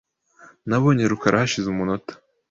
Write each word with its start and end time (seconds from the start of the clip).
Nabonye 0.69 1.03
rukara 1.11 1.41
hashize 1.41 1.67
umunota. 1.69 2.13